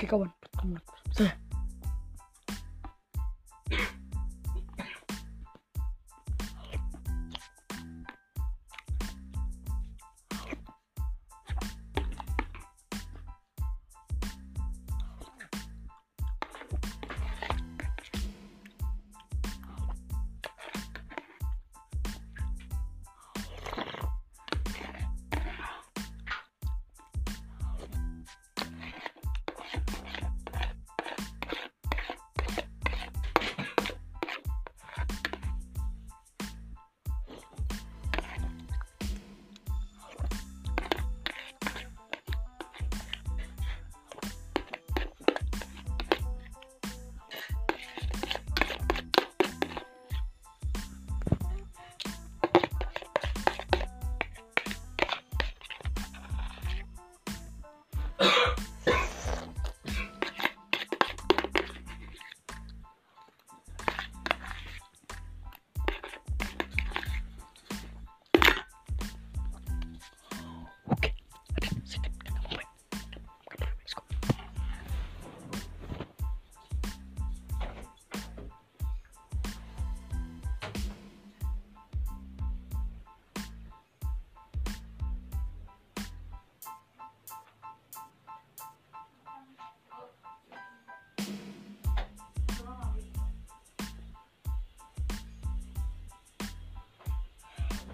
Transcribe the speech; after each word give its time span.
Oke 0.00 0.08
kawan, 0.08 0.32
bertemu 0.40 0.80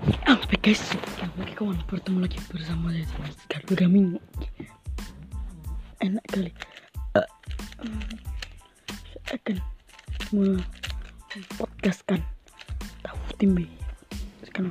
Oke 0.07 0.55
guys, 0.63 0.79
oke 1.19 1.51
kawan, 1.59 1.75
bertemu 1.91 2.31
lagi 2.31 2.39
bersama 2.55 2.95
saya 2.95 3.03
di 3.03 3.43
Garuda 3.51 3.75
Gaming. 3.75 4.23
Enak 5.99 6.23
kali. 6.31 6.55
Eh, 7.19 7.31
saya 9.27 9.35
akan 9.35 9.59
mempodcastkan 10.31 12.23
tahu 13.03 13.19
timbe. 13.35 13.67
Sekarang 14.47 14.71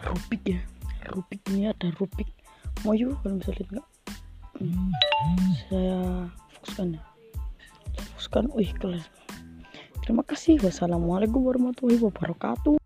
Rubik 0.00 0.48
ya. 0.48 0.64
Rubik 1.12 1.44
ini 1.52 1.68
ada 1.68 1.92
Rubik 2.00 2.32
Moyo 2.80 3.20
kalau 3.20 3.36
bisa 3.36 3.52
lihat 3.60 3.68
nggak? 3.76 3.88
Hmm, 4.64 4.92
saya 5.68 5.98
fokuskan 6.56 6.96
ya. 6.96 7.02
Saya 7.92 8.04
fokuskan, 8.16 8.44
wih 8.56 8.72
keren. 8.80 9.04
Terima 10.00 10.24
kasih. 10.24 10.56
Wassalamualaikum 10.64 11.44
warahmatullahi 11.44 12.00
wabarakatuh. 12.00 12.80